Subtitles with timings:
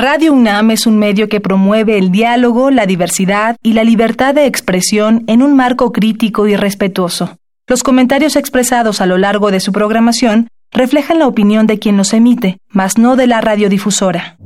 [0.00, 4.46] Radio UNAM es un medio que promueve el diálogo, la diversidad y la libertad de
[4.46, 7.36] expresión en un marco crítico y respetuoso.
[7.66, 12.12] Los comentarios expresados a lo largo de su programación reflejan la opinión de quien los
[12.12, 14.36] emite, mas no de la radiodifusora.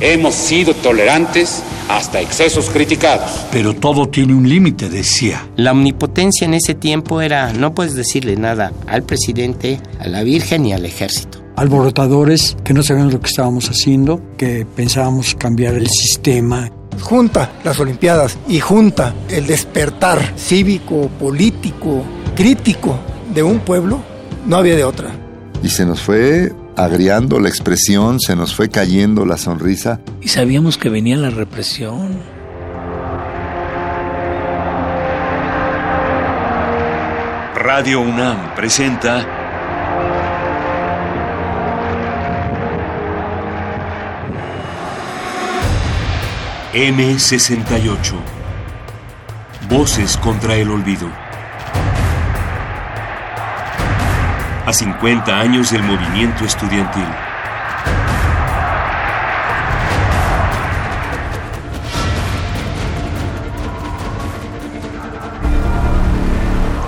[0.00, 3.44] Hemos sido tolerantes hasta excesos criticados.
[3.52, 5.46] Pero todo tiene un límite, decía.
[5.56, 10.64] La omnipotencia en ese tiempo era no puedes decirle nada al presidente, a la Virgen
[10.64, 15.88] y al ejército alborotadores que no sabíamos lo que estábamos haciendo, que pensábamos cambiar el
[15.88, 16.70] sistema.
[17.00, 22.02] Junta las Olimpiadas y junta el despertar cívico, político,
[22.34, 22.98] crítico
[23.34, 24.00] de un pueblo,
[24.46, 25.10] no había de otra.
[25.62, 30.00] Y se nos fue agriando la expresión, se nos fue cayendo la sonrisa.
[30.20, 32.18] Y sabíamos que venía la represión.
[37.54, 39.41] Radio UNAM presenta
[46.72, 48.14] M68.
[49.68, 51.06] Voces contra el olvido.
[54.64, 57.04] A 50 años del movimiento estudiantil.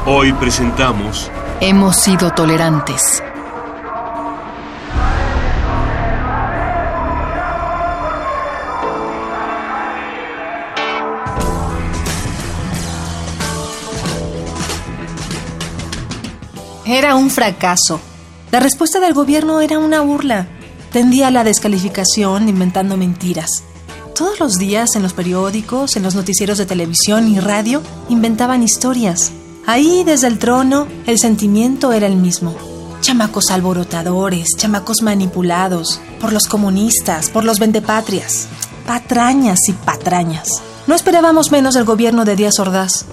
[0.07, 1.31] Hoy presentamos...
[1.61, 3.23] Hemos sido tolerantes.
[16.95, 17.99] Era un fracaso.
[18.53, 20.47] La respuesta del gobierno era una burla.
[20.93, 23.65] Tendía la descalificación inventando mentiras.
[24.15, 29.33] Todos los días en los periódicos, en los noticieros de televisión y radio, inventaban historias.
[29.67, 32.55] Ahí, desde el trono, el sentimiento era el mismo.
[33.01, 38.47] Chamacos alborotadores, chamacos manipulados, por los comunistas, por los vendepatrias,
[38.87, 40.47] patrañas y patrañas.
[40.87, 43.05] No esperábamos menos del gobierno de Díaz Ordaz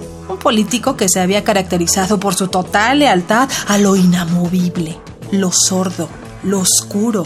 [0.42, 5.00] político que se había caracterizado por su total lealtad a lo inamovible,
[5.32, 6.10] lo sordo,
[6.44, 7.24] lo oscuro.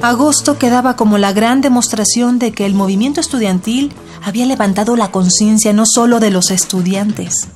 [0.00, 5.72] Agosto quedaba como la gran demostración de que el movimiento estudiantil había levantado la conciencia
[5.72, 7.48] no solo de los estudiantes,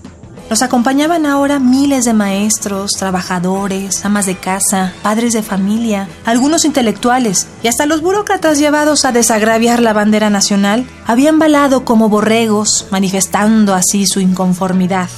[0.48, 7.46] nos acompañaban ahora miles de maestros, trabajadores, amas de casa, padres de familia, algunos intelectuales
[7.62, 13.74] y hasta los burócratas llevados a desagraviar la bandera nacional habían balado como borregos, manifestando
[13.74, 15.08] así su inconformidad.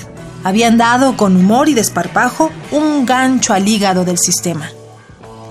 [0.44, 4.70] Habían dado con humor y desparpajo un gancho al hígado del sistema.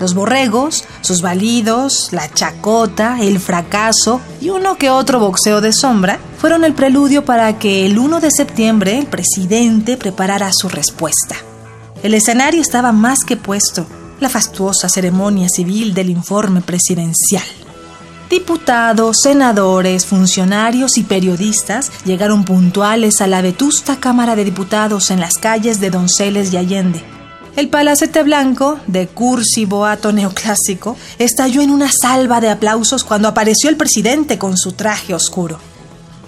[0.00, 6.20] Los borregos, sus balidos, la chacota, el fracaso y uno que otro boxeo de sombra
[6.38, 11.34] fueron el preludio para que el 1 de septiembre el presidente preparara su respuesta.
[12.02, 13.86] El escenario estaba más que puesto,
[14.20, 17.42] la fastuosa ceremonia civil del informe presidencial.
[18.30, 25.34] Diputados, senadores, funcionarios y periodistas llegaron puntuales a la vetusta Cámara de Diputados en las
[25.34, 27.17] calles de Donceles y Allende
[27.58, 33.68] el palacete blanco, de cursi boato neoclásico, estalló en una salva de aplausos cuando apareció
[33.68, 35.58] el presidente con su traje oscuro.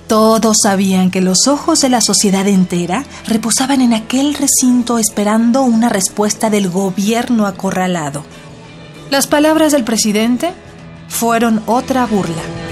[0.09, 5.89] Todos sabían que los ojos de la sociedad entera reposaban en aquel recinto esperando una
[5.89, 8.25] respuesta del gobierno acorralado.
[9.09, 10.53] Las palabras del presidente
[11.07, 12.70] fueron otra burla.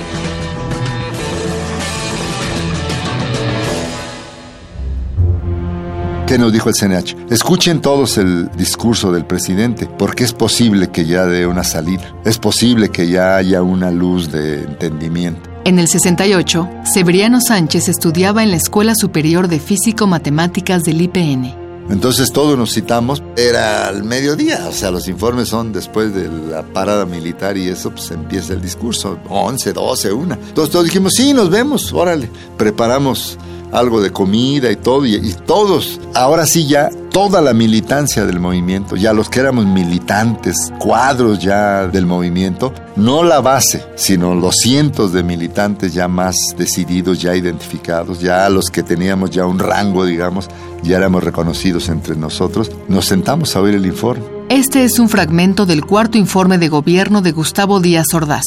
[6.28, 7.16] ¿Qué nos dijo el CNH?
[7.30, 12.36] Escuchen todos el discurso del presidente, porque es posible que ya dé una salida, es
[12.36, 15.48] posible que ya haya una luz de entendimiento.
[15.64, 21.54] En el 68, Severiano Sánchez estudiaba en la Escuela Superior de Físico-Matemáticas del IPN.
[21.88, 26.62] Entonces todos nos citamos, era al mediodía, o sea, los informes son después de la
[26.62, 30.34] parada militar y eso, pues empieza el discurso, 11, 12, 1.
[30.34, 33.38] Entonces todos dijimos, sí, nos vemos, órale, preparamos
[33.72, 38.96] algo de comida y todo, y, todos, ahora sí ya toda la militancia del movimiento,
[38.96, 45.12] ya los que éramos militantes, cuadros ya del movimiento, no la base, sino los cientos
[45.12, 50.48] de militantes ya más decididos, ya identificados, ya los que teníamos ya un rango, digamos,
[50.82, 54.24] ya éramos reconocidos entre nosotros, nos sentamos a oír el informe.
[54.48, 58.44] Este es un fragmento del cuarto informe de gobierno de Gustavo Díaz Ordaz.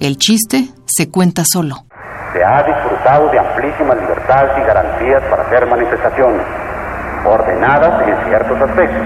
[0.00, 1.84] El chiste se cuenta solo
[2.32, 6.42] se ha disfrutado de amplísimas libertades y garantías para hacer manifestaciones,
[7.24, 9.02] ordenadas en ciertos aspectos,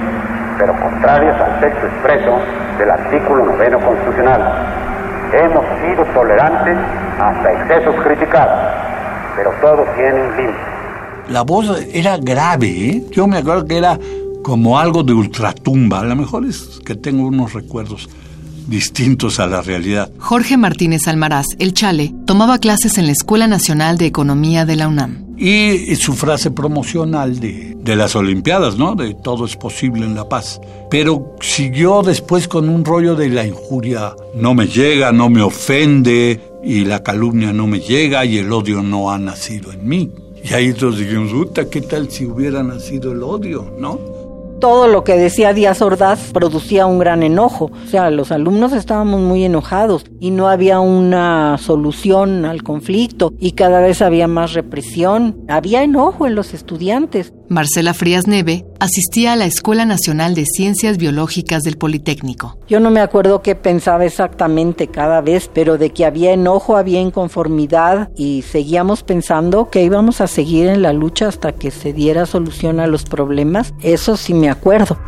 [0.58, 2.40] pero contrarias al texto expreso
[2.76, 4.42] del artículo noveno constitucional.
[5.32, 6.76] Hemos sido tolerantes
[7.20, 8.58] hasta excesos criticados,
[9.36, 10.58] pero todo tiene un límite.
[11.28, 13.04] La voz era grave, ¿eh?
[13.12, 13.96] Yo me acuerdo que era
[14.42, 16.00] como algo de ultratumba.
[16.00, 18.10] A lo mejor es que tengo unos recuerdos
[18.68, 20.10] distintos a la realidad.
[20.18, 24.88] Jorge Martínez Almaraz, el Chale, tomaba clases en la Escuela Nacional de Economía de la
[24.88, 25.26] UNAM.
[25.36, 28.94] Y su frase promocional de, de las Olimpiadas, ¿no?
[28.94, 30.60] De todo es posible en la paz.
[30.90, 34.14] Pero siguió después con un rollo de la injuria.
[34.36, 38.82] No me llega, no me ofende, y la calumnia no me llega, y el odio
[38.82, 40.10] no ha nacido en mí.
[40.44, 43.98] Y ahí todos dijimos, puta, ¿qué tal si hubiera nacido el odio, no?
[44.62, 47.72] Todo lo que decía Díaz Ordaz producía un gran enojo.
[47.84, 53.52] O sea, los alumnos estábamos muy enojados y no había una solución al conflicto y
[53.52, 55.44] cada vez había más represión.
[55.48, 57.34] Había enojo en los estudiantes.
[57.52, 62.56] Marcela Frías Neve asistía a la Escuela Nacional de Ciencias Biológicas del Politécnico.
[62.66, 67.00] Yo no me acuerdo qué pensaba exactamente cada vez, pero de que había enojo, había
[67.00, 72.26] inconformidad y seguíamos pensando que íbamos a seguir en la lucha hasta que se diera
[72.26, 73.74] solución a los problemas.
[73.82, 74.98] Eso sí me acuerdo.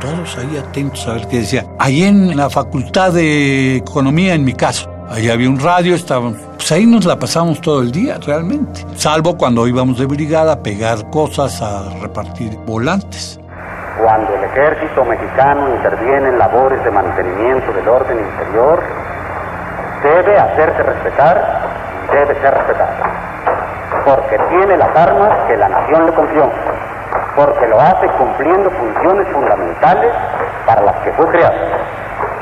[0.00, 1.66] Todos ahí atentos a ver qué decía.
[1.78, 6.72] Ahí en la Facultad de Economía, en mi caso, ahí había un radio, estaban, pues
[6.72, 8.86] ahí nos la pasamos todo el día, realmente.
[8.96, 13.38] Salvo cuando íbamos de brigada a pegar cosas, a repartir volantes.
[14.02, 18.82] Cuando el ejército mexicano interviene en labores de mantenimiento del orden interior,
[20.02, 21.68] debe hacerse respetar
[22.08, 22.94] y debe ser respetado,
[24.06, 26.50] porque tiene las armas que la nación le confió
[27.36, 30.12] porque lo hace cumpliendo funciones fundamentales
[30.66, 31.56] para las que fue creado.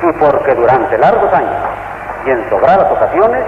[0.02, 1.56] Y porque durante largos años
[2.26, 3.44] y en sobradas ocasiones,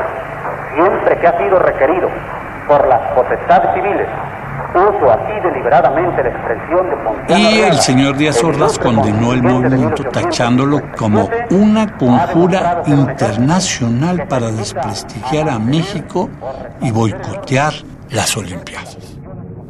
[0.75, 2.09] siempre que ha sido requerido
[2.69, 4.09] por las potestades civiles,
[4.75, 6.89] uso así deliberadamente la expresión
[7.29, 14.51] de Y el señor Díaz Ordaz condenó el movimiento tachándolo como una conjura internacional para
[14.51, 16.31] desprestigiar a México
[16.81, 17.73] y boicotear
[18.11, 19.12] las Olimpiadas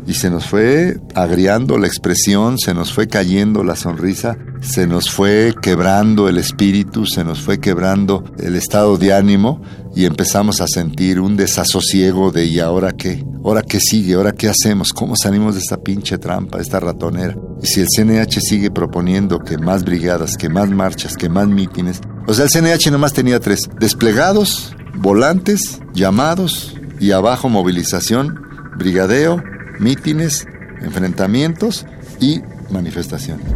[0.07, 5.11] y se nos fue agriando la expresión, se nos fue cayendo la sonrisa, se nos
[5.11, 9.63] fue quebrando el espíritu, se nos fue quebrando el estado de ánimo
[9.95, 13.25] y empezamos a sentir un desasosiego de ¿y ahora qué?
[13.45, 14.15] ¿Ahora qué sigue?
[14.15, 14.93] ¿Ahora qué hacemos?
[14.93, 17.37] ¿Cómo salimos de esta pinche trampa, de esta ratonera?
[17.63, 22.01] Y si el CNH sigue proponiendo que más brigadas, que más marchas, que más mítines,
[22.27, 28.41] o sea, el CNH nomás tenía tres, desplegados, volantes, llamados y abajo movilización,
[28.79, 29.43] brigadeo
[29.83, 30.47] mítines,
[30.81, 31.87] enfrentamientos
[32.21, 32.41] y
[32.71, 33.47] manifestaciones.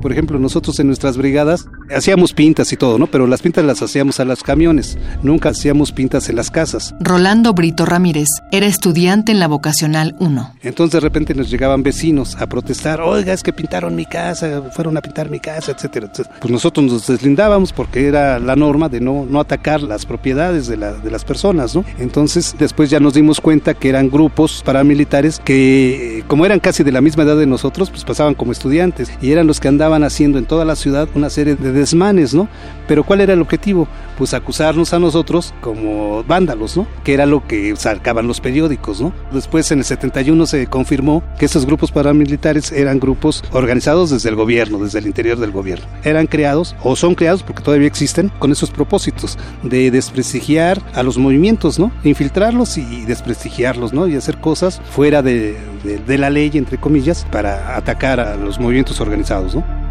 [0.00, 3.06] Por ejemplo, nosotros en nuestras brigadas hacíamos pintas y todo, ¿no?
[3.06, 6.94] Pero las pintas las hacíamos a los camiones, nunca hacíamos pintas en las casas.
[7.00, 10.54] Rolando Brito Ramírez era estudiante en la vocacional 1.
[10.62, 14.96] Entonces de repente nos llegaban vecinos a protestar, oiga, es que pintaron mi casa, fueron
[14.96, 16.10] a pintar mi casa, etcétera,
[16.40, 20.76] Pues nosotros nos deslindábamos porque era la norma de no, no atacar las propiedades de,
[20.76, 21.84] de las personas, ¿no?
[21.98, 26.92] Entonces después ya nos dimos cuenta que eran grupos paramilitares que, como eran casi de
[26.92, 30.38] la misma edad de nosotros, pues pasaban como estudiantes y eran los que andaban haciendo
[30.38, 32.48] en toda la ciudad una serie de desmanes, ¿no?
[32.88, 33.88] Pero ¿cuál era el objetivo?
[34.18, 36.86] Pues acusarnos a nosotros como vándalos, ¿no?
[37.04, 39.12] Que era lo que sacaban los periódicos, ¿no?
[39.32, 44.36] Después en el 71 se confirmó que esos grupos paramilitares eran grupos organizados desde el
[44.36, 45.86] gobierno, desde el interior del gobierno.
[46.04, 51.18] Eran creados o son creados porque todavía existen con esos propósitos de desprestigiar a los
[51.18, 51.92] movimientos, ¿no?
[52.04, 54.06] Infiltrarlos y desprestigiarlos, ¿no?
[54.08, 59.00] Y hacer cosas fuera de, de la ley, entre comillas, para atacar a los movimientos
[59.00, 59.85] organizados, ¿no?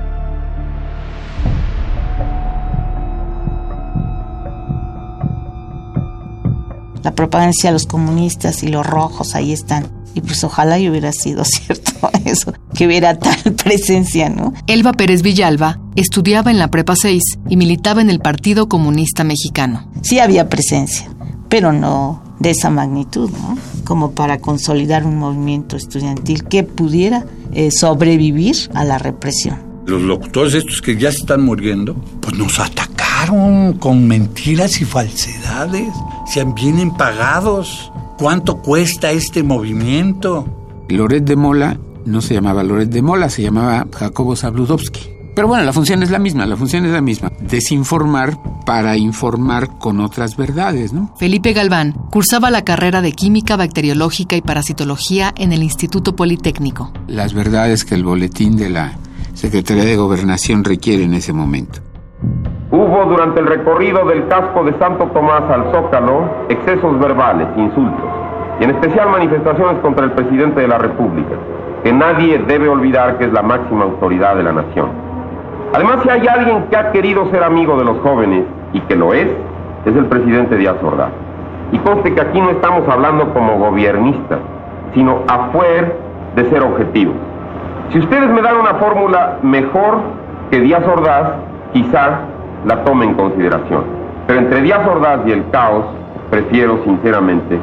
[7.05, 9.87] La propaganda a los comunistas y los rojos ahí están.
[10.15, 14.53] Y pues ojalá y hubiera sido cierto eso, que hubiera tal presencia, ¿no?
[14.65, 19.87] Elba Pérez Villalba estudiaba en la Prepa 6 y militaba en el Partido Comunista Mexicano.
[20.01, 21.07] Sí había presencia,
[21.47, 23.55] pero no de esa magnitud, ¿no?
[23.83, 29.59] Como para consolidar un movimiento estudiantil que pudiera eh, sobrevivir a la represión.
[29.85, 32.59] Los locutores estos que ya están muriendo, pues nos
[33.79, 35.93] con mentiras y falsedades
[36.27, 37.91] sean vienen pagados.
[38.17, 40.47] ¿Cuánto cuesta este movimiento?
[40.89, 45.09] Loret de Mola no se llamaba Loret de Mola, se llamaba Jacobo Zabludowski.
[45.35, 47.31] Pero bueno, la función es la misma, la función es la misma.
[47.41, 51.13] Desinformar para informar con otras verdades, ¿no?
[51.17, 56.93] Felipe Galván cursaba la carrera de Química Bacteriológica y Parasitología en el Instituto Politécnico.
[57.07, 58.97] Las verdades que el boletín de la
[59.33, 61.84] Secretaría de Gobernación requiere en ese momento.
[62.85, 68.05] Hubo durante el recorrido del casco de Santo Tomás al Zócalo excesos verbales, insultos,
[68.59, 71.33] y en especial manifestaciones contra el presidente de la República,
[71.83, 74.89] que nadie debe olvidar que es la máxima autoridad de la nación.
[75.73, 79.15] Además, si hay alguien que ha querido ser amigo de los jóvenes y que lo
[79.15, 79.29] es,
[79.85, 81.09] es el presidente Díaz Ordaz.
[81.71, 84.37] Y conste que aquí no estamos hablando como gobiernistas,
[84.93, 85.91] sino afuera
[86.35, 87.15] de ser objetivos.
[87.89, 90.01] Si ustedes me dan una fórmula mejor
[90.51, 91.33] que Díaz Ordaz,
[91.73, 92.34] quizás
[92.65, 93.83] la tome en consideración.
[94.27, 95.85] Pero entre Díaz Ordaz y el caos,
[96.29, 97.59] prefiero sinceramente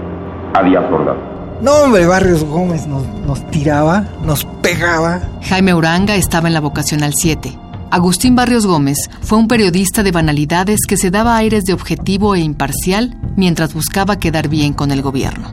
[0.55, 1.17] a Díaz Ordaz.
[1.61, 5.21] No, hombre, Barrios Gómez nos, nos tiraba, nos pegaba.
[5.43, 10.79] Jaime Uranga estaba en la vocacional 7 Agustín Barrios Gómez fue un periodista de banalidades
[10.89, 15.53] que se daba aires de objetivo e imparcial mientras buscaba quedar bien con el gobierno.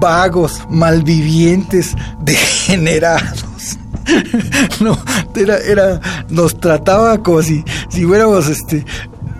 [0.00, 3.78] Vagos, malvivientes, degenerados.
[4.80, 4.98] No,
[5.36, 8.84] era, era, nos trataba como si, si fuéramos, este,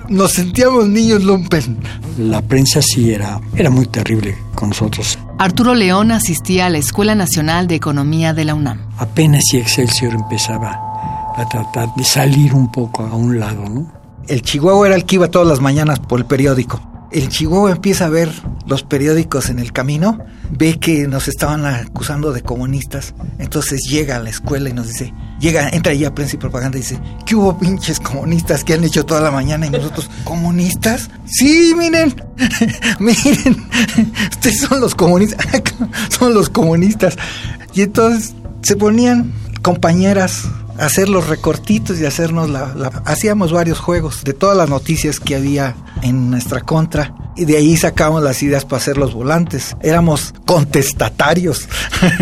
[0.09, 1.79] nos sentíamos niños lumpen.
[2.19, 5.19] La prensa sí era, era muy terrible con nosotros.
[5.39, 8.81] Arturo León asistía a la Escuela Nacional de Economía de la UNAM.
[8.99, 10.79] Apenas si Excelsior empezaba
[11.37, 13.91] a tratar de salir un poco a un lado, ¿no?
[14.29, 16.81] El Chihuahua era el que iba todas las mañanas por el periódico.
[17.13, 18.31] El Chihuahua empieza a ver
[18.67, 20.19] los periódicos en el camino,
[20.51, 25.13] ve que nos estaban acusando de comunistas, entonces llega a la escuela y nos dice,
[25.39, 28.85] llega, entra allá a prensa y propaganda y dice, ¿qué hubo pinches comunistas que han
[28.85, 31.11] hecho toda la mañana y nosotros, ¿comunistas?
[31.27, 32.15] Sí, miren,
[32.99, 33.67] miren,
[34.31, 35.47] ustedes son los comunistas,
[36.09, 37.17] son los comunistas.
[37.75, 40.45] Y entonces se ponían compañeras
[40.83, 42.65] hacer los recortitos y hacernos la,
[43.05, 47.77] Hacíamos varios juegos de todas las noticias que había en nuestra contra y de ahí
[47.77, 49.77] sacamos las ideas para hacer los volantes.
[49.83, 51.69] Éramos contestatarios.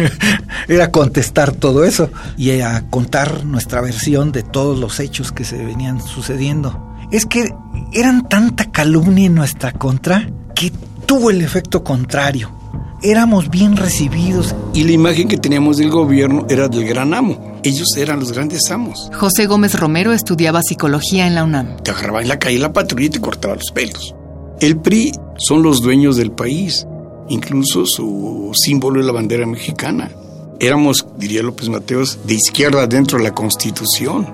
[0.69, 5.57] Era contestar todo eso y a contar nuestra versión de todos los hechos que se
[5.65, 6.97] venían sucediendo.
[7.11, 7.53] Es que
[7.93, 10.73] eran tanta calumnia en nuestra contra que
[11.07, 12.60] tuvo el efecto contrario
[13.03, 14.55] éramos bien recibidos.
[14.75, 17.59] Y la imagen que teníamos del gobierno era del gran amo.
[17.63, 19.11] Ellos eran los grandes amos.
[19.15, 21.77] José Gómez Romero estudiaba psicología en la UNAM.
[21.83, 24.15] Te agarraba en la calle la patrulla y te cortaba los pelos.
[24.61, 26.87] El PRI son los dueños del país.
[27.29, 30.11] Incluso su símbolo es la bandera mexicana.
[30.59, 34.27] Éramos, diría López Mateos, de izquierda dentro de la Constitución.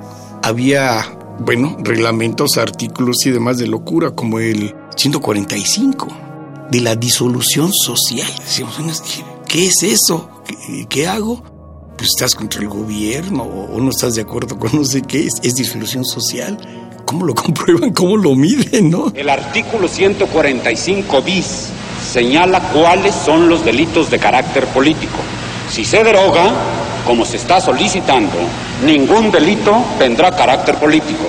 [0.43, 1.05] Había,
[1.41, 6.26] bueno, reglamentos, artículos y demás de locura, como el 145
[6.71, 8.29] de la disolución social.
[8.39, 9.03] Decíamos,
[9.49, 10.31] ¿qué es eso?
[10.89, 11.43] ¿Qué, hago?
[11.97, 15.35] Pues estás contra el gobierno o no estás de acuerdo con no sé qué, es,
[15.43, 16.59] es disolución social.
[17.05, 17.93] ¿Cómo lo comprueban?
[17.93, 18.91] ¿Cómo lo miden?
[18.91, 19.13] ¿no?
[19.15, 21.69] El artículo 145 bis
[22.13, 25.19] señala cuáles son los delitos de carácter político.
[25.71, 26.53] Si se deroga,
[27.07, 28.37] como se está solicitando,
[28.85, 31.25] ningún delito tendrá carácter político.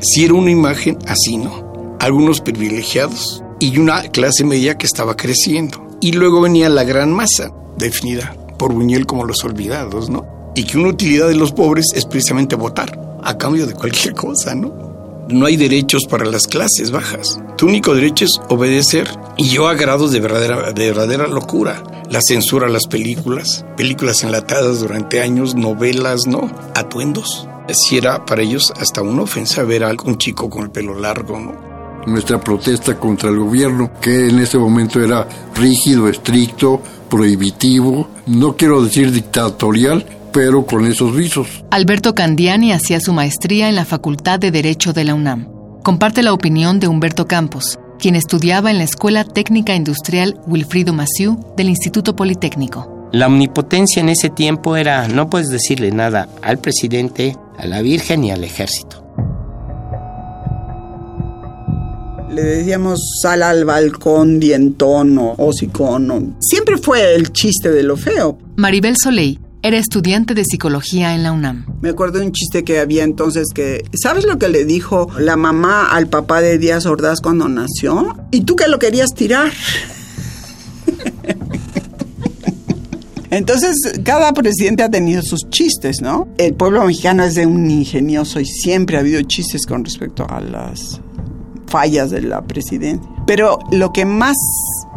[0.00, 1.96] Si era una imagen así, ¿no?
[2.00, 5.86] Algunos privilegiados y una clase media que estaba creciendo.
[6.00, 10.26] Y luego venía la gran masa, definida por Buñuel como los olvidados, ¿no?
[10.56, 14.56] Y que una utilidad de los pobres es precisamente votar, a cambio de cualquier cosa,
[14.56, 15.26] ¿no?
[15.28, 17.40] No hay derechos para las clases bajas.
[17.56, 19.08] Tu único derecho es obedecer.
[19.36, 21.84] Y yo a grados de verdadera, de verdadera locura.
[22.10, 26.50] La censura a las películas, películas enlatadas durante años, novelas, ¿no?
[26.74, 27.46] Atuendos.
[27.68, 31.38] Si era para ellos hasta una ofensa ver a algún chico con el pelo largo,
[31.38, 31.71] ¿no?
[32.06, 38.82] Nuestra protesta contra el gobierno, que en ese momento era rígido, estricto, prohibitivo, no quiero
[38.82, 41.64] decir dictatorial, pero con esos visos.
[41.70, 45.48] Alberto Candiani hacía su maestría en la Facultad de Derecho de la UNAM.
[45.82, 51.38] Comparte la opinión de Humberto Campos, quien estudiaba en la Escuela Técnica Industrial Wilfrido Massieu
[51.56, 53.10] del Instituto Politécnico.
[53.12, 58.24] La omnipotencia en ese tiempo era, no puedes decirle nada al presidente, a la Virgen
[58.24, 59.01] y al ejército.
[62.32, 66.36] Le decíamos sal al balcón, dientón o hocicón.
[66.40, 68.38] Siempre fue el chiste de lo feo.
[68.56, 71.66] Maribel Soleil era estudiante de psicología en la UNAM.
[71.80, 75.36] Me acuerdo de un chiste que había entonces que, ¿sabes lo que le dijo la
[75.36, 78.16] mamá al papá de Díaz Ordaz cuando nació?
[78.30, 79.52] ¿Y tú que lo querías tirar?
[83.30, 86.28] Entonces, cada presidente ha tenido sus chistes, ¿no?
[86.36, 90.38] El pueblo mexicano es de un ingenioso y siempre ha habido chistes con respecto a
[90.38, 91.00] las
[91.72, 93.10] fallas de la presidencia.
[93.26, 94.36] Pero lo que más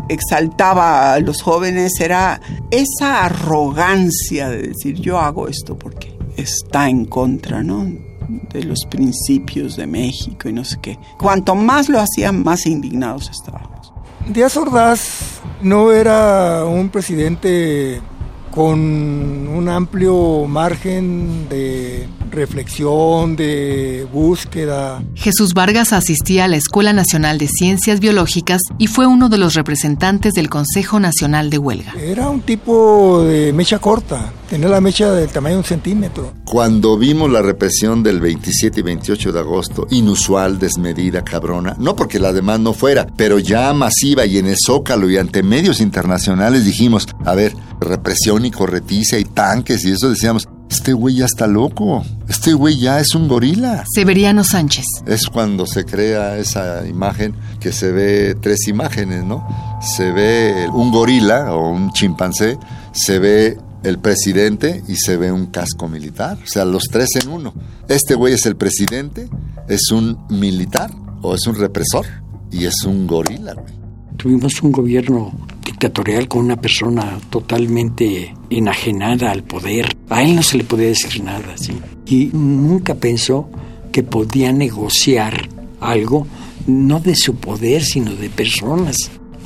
[0.10, 2.40] exaltaba a los jóvenes era
[2.70, 7.86] esa arrogancia de decir yo hago esto porque está en contra, ¿no?
[8.28, 10.98] de los principios de México y no sé qué.
[11.20, 13.94] Cuanto más lo hacían, más indignados estábamos.
[14.28, 18.02] Díaz Ordaz no era un presidente
[18.50, 25.04] con un amplio margen de reflexión, de búsqueda.
[25.16, 29.54] Jesús Vargas asistía a la Escuela Nacional de Ciencias Biológicas y fue uno de los
[29.54, 31.94] representantes del Consejo Nacional de Huelga.
[32.00, 36.34] Era un tipo de mecha corta, tenía la mecha del tamaño de un centímetro.
[36.46, 42.20] Cuando vimos la represión del 27 y 28 de agosto, inusual, desmedida, cabrona, no porque
[42.20, 46.66] la demás no fuera, pero ya masiva y en el Zócalo y ante medios internacionales
[46.66, 51.48] dijimos, a ver, represión y corretiza y tanques y eso decíamos, este güey ya está
[51.48, 52.04] loco.
[52.28, 53.84] Este güey ya es un gorila.
[53.94, 54.86] Severiano Sánchez.
[55.06, 59.48] Es cuando se crea esa imagen que se ve tres imágenes, ¿no?
[59.82, 62.58] Se ve un gorila o un chimpancé,
[62.92, 66.38] se ve el presidente y se ve un casco militar.
[66.44, 67.54] O sea, los tres en uno.
[67.88, 69.30] Este güey es el presidente,
[69.68, 70.92] es un militar
[71.22, 72.06] o es un represor
[72.52, 73.74] y es un gorila, güey.
[74.18, 75.32] Tuvimos un gobierno
[75.76, 79.94] dictatorial con una persona totalmente enajenada al poder.
[80.10, 81.74] A él no se le podía decir nada, ¿sí?
[82.06, 83.50] Y nunca pensó
[83.92, 85.50] que podía negociar
[85.82, 86.28] algo,
[86.66, 88.96] no de su poder, sino de personas.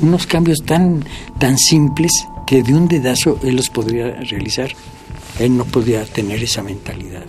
[0.02, 1.04] Unos cambios tan,
[1.40, 2.12] tan simples
[2.46, 4.70] que de un dedazo él los podría realizar.
[5.40, 7.26] Él no podía tener esa mentalidad.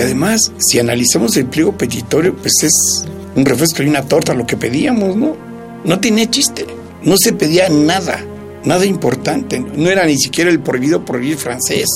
[0.00, 3.06] Además, si analizamos el pliego petitorio, pues es
[3.36, 5.36] un refresco y una torta lo que pedíamos, ¿no?
[5.84, 6.66] No tenía chiste,
[7.02, 8.18] no se pedía nada,
[8.64, 11.86] nada importante, no era ni siquiera el prohibido prohibir francés.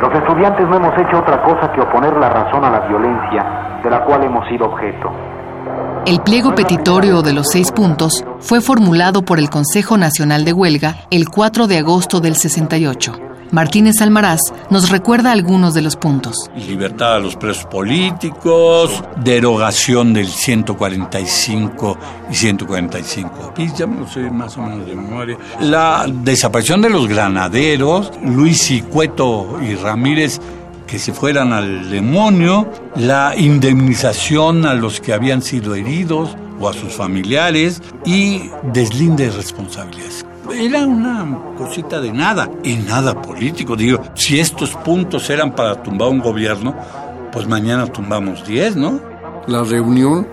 [0.00, 3.90] Los estudiantes no hemos hecho otra cosa que oponer la razón a la violencia de
[3.90, 5.10] la cual hemos sido objeto.
[6.06, 10.96] El pliego petitorio de los seis puntos fue formulado por el Consejo Nacional de Huelga
[11.10, 13.29] el 4 de agosto del 68.
[13.52, 14.40] Martínez Almaraz
[14.70, 16.50] nos recuerda algunos de los puntos.
[16.56, 21.98] Libertad a los presos políticos, derogación del 145
[22.30, 25.38] y 145 y ya me lo sé más o menos de memoria.
[25.60, 30.40] La desaparición de los granaderos, Luis y Cueto y Ramírez
[30.86, 36.72] que se fueran al demonio, la indemnización a los que habían sido heridos o a
[36.72, 43.76] sus familiares y deslinde de responsabilidades era una cosita de nada y nada político.
[43.76, 46.74] Digo, si estos puntos eran para tumbar un gobierno,
[47.32, 49.00] pues mañana tumbamos 10, ¿no?
[49.46, 50.26] La reunión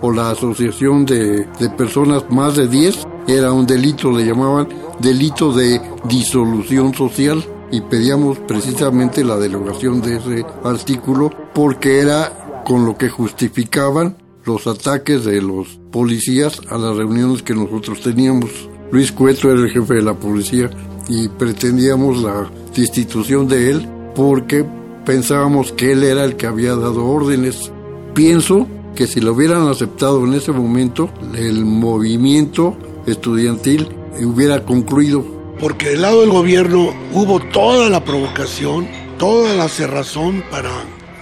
[0.00, 5.52] o la asociación de, de personas más de 10 era un delito, le llamaban delito
[5.52, 12.96] de disolución social y pedíamos precisamente la derogación de ese artículo porque era con lo
[12.96, 18.50] que justificaban los ataques de los policías a las reuniones que nosotros teníamos.
[18.90, 20.68] Luis Cueto era el jefe de la policía
[21.08, 24.64] y pretendíamos la destitución de él porque
[25.04, 27.70] pensábamos que él era el que había dado órdenes.
[28.14, 32.76] Pienso que si lo hubieran aceptado en ese momento, el movimiento
[33.06, 33.88] estudiantil
[34.20, 35.24] hubiera concluido.
[35.60, 40.70] Porque del lado del gobierno hubo toda la provocación, toda la cerrazón para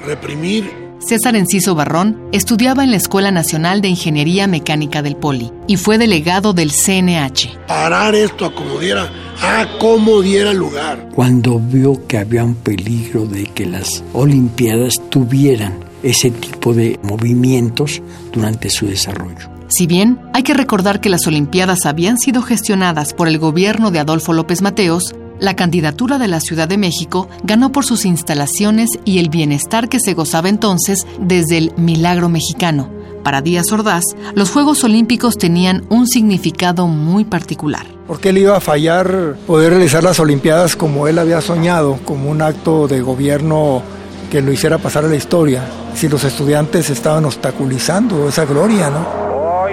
[0.07, 5.79] reprimir César Enciso Barrón estudiaba en la Escuela Nacional de Ingeniería Mecánica del Poli y
[5.79, 7.61] fue delegado del CNH.
[7.67, 11.09] Parar esto a como diera, a como diera lugar.
[11.15, 18.03] Cuando vio que había un peligro de que las Olimpiadas tuvieran ese tipo de movimientos
[18.31, 19.49] durante su desarrollo.
[19.69, 24.01] Si bien hay que recordar que las Olimpiadas habían sido gestionadas por el gobierno de
[24.01, 29.19] Adolfo López Mateos, la candidatura de la Ciudad de México ganó por sus instalaciones y
[29.19, 32.91] el bienestar que se gozaba entonces desde el milagro mexicano.
[33.23, 37.87] Para Díaz Ordaz, los Juegos Olímpicos tenían un significado muy particular.
[38.07, 42.41] Porque él iba a fallar poder realizar las Olimpiadas como él había soñado, como un
[42.41, 43.83] acto de gobierno
[44.31, 45.63] que lo hiciera pasar a la historia.
[45.95, 49.07] Si los estudiantes estaban obstaculizando esa gloria, ¿no?
[49.35, 49.73] Hoy,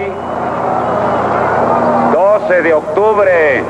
[2.14, 3.64] 12 de octubre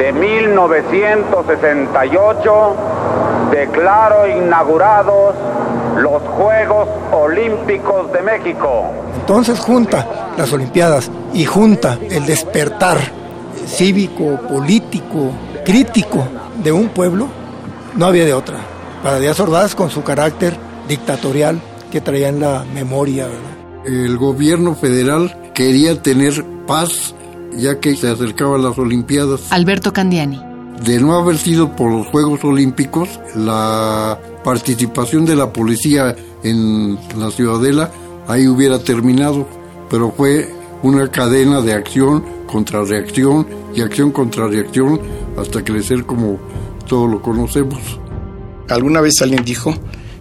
[0.00, 2.76] de 1968
[3.50, 5.34] declaro inaugurados
[5.98, 8.94] los Juegos Olímpicos de México.
[9.20, 12.96] Entonces junta las Olimpiadas y junta el despertar
[13.66, 15.32] cívico, político,
[15.66, 16.26] crítico
[16.64, 17.28] de un pueblo,
[17.94, 18.56] no había de otra.
[19.02, 20.56] Para Díaz Ordaz con su carácter
[20.88, 21.60] dictatorial
[21.92, 23.28] que traía en la memoria.
[23.84, 27.14] El gobierno federal quería tener paz
[27.56, 29.50] ya que se acercaban las Olimpiadas.
[29.50, 30.40] Alberto Candiani.
[30.84, 37.30] De no haber sido por los Juegos Olímpicos, la participación de la policía en la
[37.30, 37.90] Ciudadela
[38.26, 39.46] ahí hubiera terminado,
[39.90, 40.48] pero fue
[40.82, 45.00] una cadena de acción contra reacción y acción contra reacción
[45.36, 46.38] hasta crecer como
[46.88, 47.80] todos lo conocemos.
[48.68, 49.74] Alguna vez alguien dijo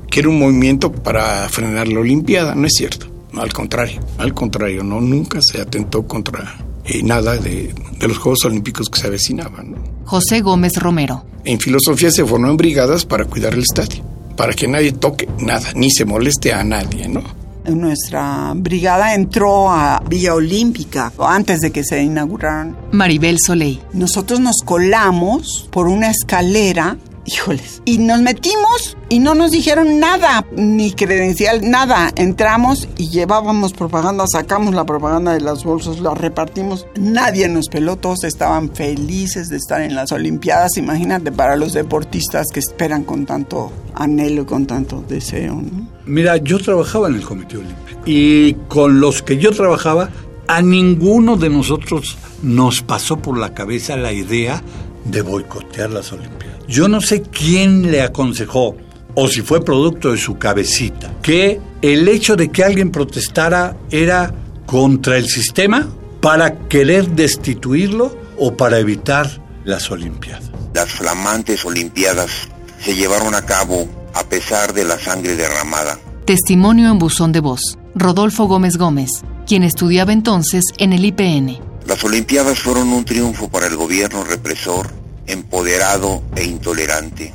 [0.09, 3.05] que era un movimiento para frenar la Olimpiada, no es cierto,
[3.37, 6.57] al contrario, al contrario, no, nunca se atentó contra
[6.89, 9.71] eh, nada de, de, los Juegos Olímpicos que se avecinaban.
[9.71, 9.77] ¿no?
[10.05, 11.25] José Gómez Romero.
[11.45, 14.03] En filosofía se formó en brigadas para cuidar el estadio,
[14.35, 17.21] para que nadie toque nada, ni se moleste a nadie, ¿no?
[17.65, 22.75] Nuestra brigada entró a Villa Olímpica antes de que se inauguraran.
[22.91, 23.81] Maribel Soleil.
[23.93, 26.97] Nosotros nos colamos por una escalera
[27.33, 27.81] híjoles.
[27.85, 32.11] Y nos metimos y no nos dijeron nada, ni credencial, nada.
[32.15, 36.87] Entramos y llevábamos propaganda, sacamos la propaganda de las bolsas, la repartimos.
[36.95, 40.77] Nadie nos peló, todos estaban felices de estar en las Olimpiadas.
[40.77, 45.61] Imagínate para los deportistas que esperan con tanto anhelo con tanto deseo.
[46.05, 50.09] Mira, yo trabajaba en el Comité Olímpico y con los que yo trabajaba,
[50.47, 54.63] a ninguno de nosotros nos pasó por la cabeza la idea
[55.05, 56.59] de boicotear las Olimpiadas.
[56.67, 58.75] Yo no sé quién le aconsejó,
[59.15, 64.33] o si fue producto de su cabecita, que el hecho de que alguien protestara era
[64.65, 65.87] contra el sistema
[66.21, 69.29] para querer destituirlo o para evitar
[69.65, 70.51] las Olimpiadas.
[70.73, 75.97] Las flamantes Olimpiadas se llevaron a cabo a pesar de la sangre derramada.
[76.25, 77.77] Testimonio en buzón de voz.
[77.95, 79.09] Rodolfo Gómez Gómez,
[79.47, 81.68] quien estudiaba entonces en el IPN.
[81.87, 84.87] Las Olimpiadas fueron un triunfo para el gobierno represor,
[85.27, 87.33] empoderado e intolerante.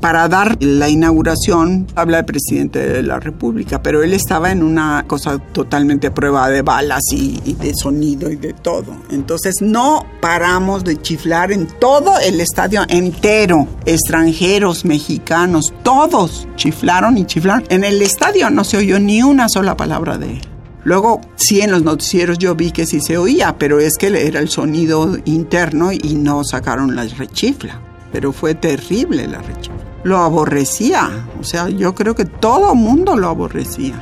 [0.00, 5.04] Para dar la inauguración habla el presidente de la República, pero él estaba en una
[5.06, 8.96] cosa totalmente a prueba de balas y, y, de sonido y de todo.
[9.10, 13.68] Entonces no paramos de chiflar en todo el estadio entero.
[13.84, 17.64] Extranjeros, mexicanos, todos chiflaron y chiflaron.
[17.68, 20.40] En el estadio no se oyó ni una sola palabra de él.
[20.84, 24.40] Luego, sí, en los noticieros yo vi que sí se oía, pero es que era
[24.40, 27.80] el sonido interno y no sacaron la rechifla.
[28.12, 29.78] Pero fue terrible la rechifla.
[30.02, 34.00] Lo aborrecía, o sea, yo creo que todo mundo lo aborrecía.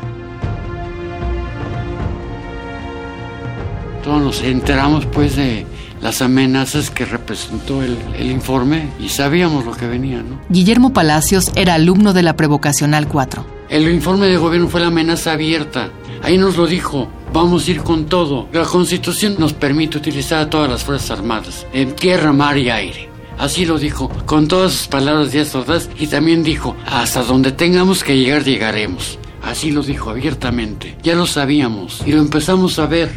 [4.05, 5.67] Todos nos enteramos pues de
[6.01, 10.41] las amenazas que representó el, el, informe y sabíamos lo que venía, ¿no?
[10.49, 13.45] Guillermo Palacios era alumno de la Prevocacional 4.
[13.69, 15.91] El informe de gobierno fue la amenaza abierta.
[16.23, 17.09] Ahí nos lo dijo.
[17.33, 18.49] Vamos a ir con todo.
[18.53, 23.09] La Constitución nos permite utilizar a todas las Fuerzas Armadas, en tierra, mar y aire.
[23.39, 28.03] Así lo dijo, con todas sus palabras y sordas, y también dijo, hasta donde tengamos
[28.03, 29.19] que llegar, llegaremos.
[29.43, 30.97] Así lo dijo abiertamente.
[31.03, 33.11] Ya lo sabíamos y lo empezamos a ver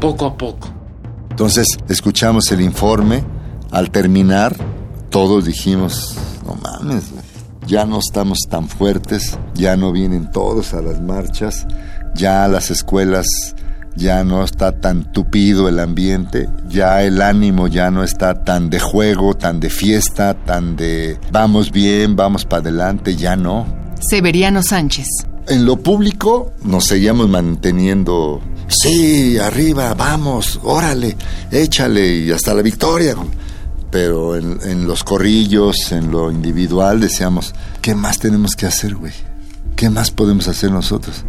[0.00, 0.75] poco a poco.
[1.36, 3.22] Entonces escuchamos el informe,
[3.70, 4.56] al terminar
[5.10, 7.10] todos dijimos, no mames,
[7.66, 11.66] ya no estamos tan fuertes, ya no vienen todos a las marchas,
[12.14, 13.26] ya las escuelas
[13.96, 18.80] ya no está tan tupido el ambiente, ya el ánimo ya no está tan de
[18.80, 23.66] juego, tan de fiesta, tan de vamos bien, vamos para adelante, ya no.
[24.00, 25.06] Severiano Sánchez.
[25.48, 31.16] En lo público nos seguíamos manteniendo, sí, arriba, vamos, órale,
[31.50, 33.14] échale y hasta la victoria.
[33.90, 39.12] Pero en, los corrillos, en lo individual, decíamos, ¿qué más tenemos que hacer, güey?
[39.74, 41.24] ¿Qué más podemos hacer nosotros?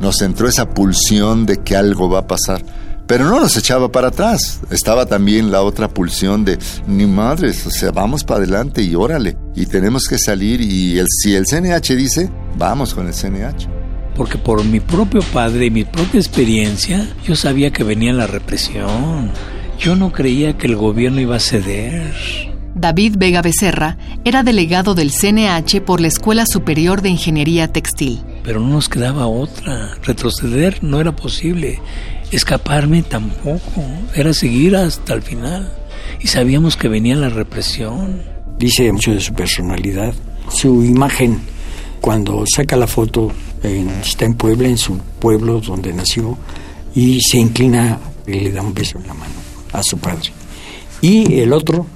[0.00, 2.64] nos entró esa pulsión de que algo va a pasar.
[3.06, 4.60] Pero no nos echaba para atrás.
[4.70, 9.36] Estaba también la otra pulsión de, ni madres, o sea, vamos para adelante y órale.
[9.54, 13.66] Y tenemos que salir y el, si el CNH dice, vamos con el CNH.
[14.18, 19.30] Porque por mi propio padre y mi propia experiencia, yo sabía que venía la represión.
[19.78, 22.12] Yo no creía que el gobierno iba a ceder.
[22.74, 28.20] David Vega Becerra era delegado del CNH por la Escuela Superior de Ingeniería Textil.
[28.42, 29.94] Pero no nos quedaba otra.
[30.02, 31.80] Retroceder no era posible.
[32.32, 33.84] Escaparme tampoco.
[34.16, 35.72] Era seguir hasta el final.
[36.20, 38.20] Y sabíamos que venía la represión.
[38.58, 40.12] Dice mucho de su personalidad,
[40.50, 41.40] su imagen.
[42.00, 46.36] Cuando saca la foto, en, está en Puebla, en su pueblo donde nació,
[46.94, 49.34] y se inclina y le da un beso en la mano
[49.72, 50.30] a su padre.
[51.00, 51.86] Y el otro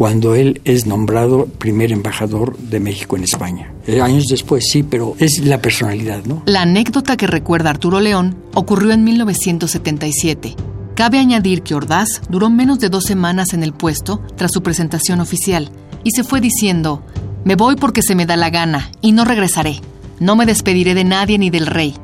[0.00, 3.70] cuando él es nombrado primer embajador de México en España.
[4.02, 6.42] Años después, sí, pero es la personalidad, ¿no?
[6.46, 10.56] La anécdota que recuerda Arturo León ocurrió en 1977.
[10.94, 15.20] Cabe añadir que Ordaz duró menos de dos semanas en el puesto tras su presentación
[15.20, 15.70] oficial
[16.02, 17.02] y se fue diciendo,
[17.44, 19.80] me voy porque se me da la gana y no regresaré.
[20.20, 21.96] No me despediré de nadie ni del rey.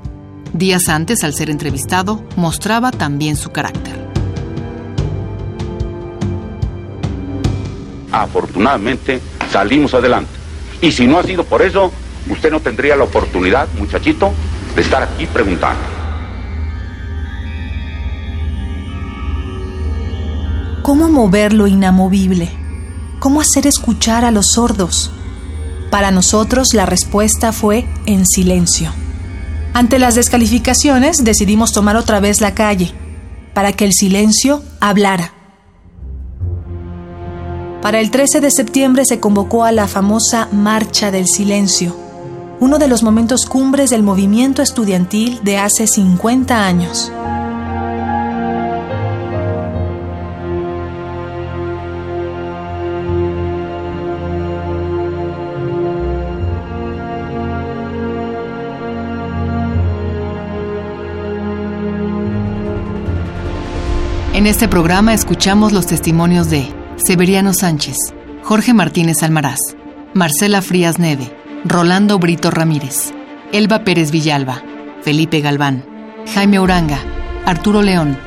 [0.53, 4.07] Días antes, al ser entrevistado, mostraba también su carácter.
[8.23, 10.31] afortunadamente salimos adelante.
[10.81, 11.93] Y si no ha sido por eso,
[12.29, 14.33] usted no tendría la oportunidad, muchachito,
[14.75, 15.83] de estar aquí preguntando.
[20.83, 22.49] ¿Cómo mover lo inamovible?
[23.19, 25.11] ¿Cómo hacer escuchar a los sordos?
[25.91, 28.93] Para nosotros la respuesta fue en silencio.
[29.73, 32.93] Ante las descalificaciones decidimos tomar otra vez la calle,
[33.55, 35.33] para que el silencio hablara.
[37.83, 41.97] Para el 13 de septiembre se convocó a la famosa Marcha del Silencio,
[42.59, 47.13] uno de los momentos cumbres del movimiento estudiantil de hace 50 años.
[64.37, 67.97] En este programa escuchamos los testimonios de Severiano Sánchez,
[68.43, 69.59] Jorge Martínez Almaraz,
[70.13, 73.15] Marcela Frías Neve, Rolando Brito Ramírez,
[73.53, 74.63] Elba Pérez Villalba,
[75.01, 75.87] Felipe Galván,
[76.35, 76.99] Jaime Uranga,
[77.47, 78.19] Arturo León,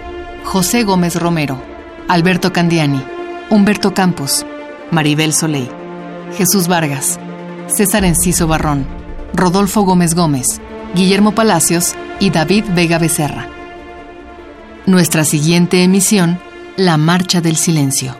[0.43, 1.61] José Gómez Romero,
[2.07, 3.03] Alberto Candiani,
[3.51, 4.47] Humberto Campos,
[4.89, 5.69] Maribel Soleil,
[6.35, 7.19] Jesús Vargas,
[7.67, 8.87] César Enciso Barrón,
[9.35, 10.59] Rodolfo Gómez Gómez,
[10.95, 13.58] Guillermo Palacios y David Vega Becerra.
[14.89, 16.39] Nuestra siguiente emisión,
[16.75, 18.17] La Marcha del Silencio.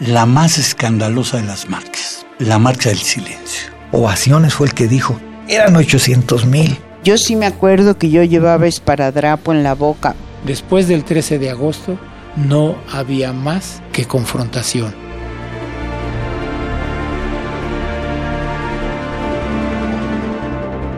[0.00, 3.70] La más escandalosa de las marchas, la Marcha del Silencio.
[3.92, 6.78] Ovaciones fue el que dijo, eran 800 mil.
[7.04, 10.14] Yo sí me acuerdo que yo llevaba esparadrapo en la boca.
[10.46, 11.98] Después del 13 de agosto
[12.34, 14.94] no había más que confrontación.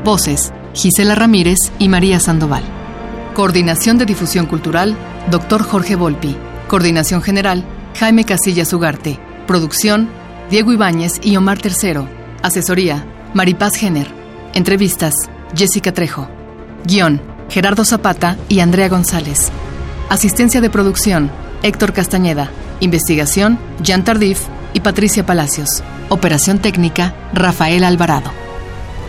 [0.05, 2.78] Voces, Gisela Ramírez y María Sandoval.
[3.39, 4.97] Coordinación de Difusión Cultural,
[5.31, 5.63] Dr.
[5.63, 6.37] Jorge Volpi.
[6.67, 7.65] Coordinación General,
[7.97, 9.21] Jaime Casillas Ugarte.
[9.47, 10.09] Producción,
[10.51, 12.09] Diego Ibáñez y Omar Tercero.
[12.43, 14.09] Asesoría, Maripaz Jenner.
[14.55, 15.15] Entrevistas,
[15.55, 16.29] Jessica Trejo.
[16.85, 19.53] Guión, Gerardo Zapata y Andrea González.
[20.09, 21.31] Asistencia de producción,
[21.63, 22.51] Héctor Castañeda.
[22.81, 24.41] Investigación, Jan Tardif
[24.75, 25.85] y Patricia Palacios.
[26.09, 28.48] Operación técnica, Rafael Alvarado.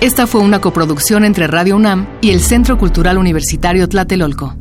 [0.01, 4.55] Esta fue una coproducción entre Radio UNAM y el Centro Cultural Universitario Tlatelolco.